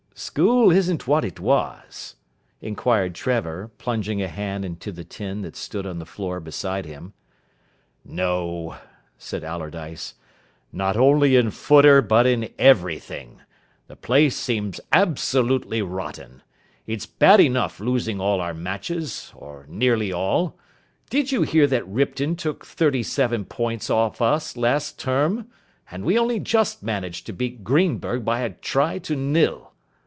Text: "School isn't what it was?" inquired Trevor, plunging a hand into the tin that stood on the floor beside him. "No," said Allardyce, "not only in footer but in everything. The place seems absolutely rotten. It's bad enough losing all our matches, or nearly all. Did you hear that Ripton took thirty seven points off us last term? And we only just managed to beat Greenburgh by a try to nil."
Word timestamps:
"School 0.13 0.69
isn't 0.71 1.07
what 1.07 1.25
it 1.25 1.39
was?" 1.39 2.13
inquired 2.61 3.15
Trevor, 3.15 3.71
plunging 3.79 4.21
a 4.21 4.27
hand 4.27 4.63
into 4.63 4.91
the 4.91 5.03
tin 5.05 5.41
that 5.41 5.55
stood 5.55 5.87
on 5.87 5.97
the 5.97 6.05
floor 6.05 6.39
beside 6.39 6.85
him. 6.85 7.13
"No," 8.05 8.75
said 9.17 9.43
Allardyce, 9.43 10.13
"not 10.71 10.95
only 10.95 11.35
in 11.35 11.49
footer 11.49 12.03
but 12.03 12.27
in 12.27 12.51
everything. 12.59 13.39
The 13.87 13.95
place 13.95 14.35
seems 14.35 14.79
absolutely 14.93 15.81
rotten. 15.81 16.43
It's 16.85 17.07
bad 17.07 17.39
enough 17.39 17.79
losing 17.79 18.21
all 18.21 18.41
our 18.41 18.53
matches, 18.53 19.31
or 19.35 19.65
nearly 19.67 20.13
all. 20.13 20.55
Did 21.09 21.31
you 21.31 21.41
hear 21.41 21.65
that 21.65 21.87
Ripton 21.87 22.35
took 22.35 22.63
thirty 22.63 23.01
seven 23.01 23.43
points 23.43 23.89
off 23.89 24.21
us 24.21 24.55
last 24.55 24.99
term? 24.99 25.47
And 25.89 26.05
we 26.05 26.19
only 26.19 26.37
just 26.39 26.83
managed 26.83 27.25
to 27.25 27.33
beat 27.33 27.63
Greenburgh 27.63 28.23
by 28.23 28.41
a 28.41 28.51
try 28.51 28.99
to 28.99 29.15
nil." 29.15 29.69